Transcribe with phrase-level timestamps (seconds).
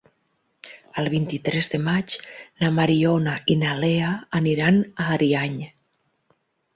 [1.01, 2.15] El vint-i-tres de maig
[2.63, 5.61] na Mariona i na Lea aniran a Ariany.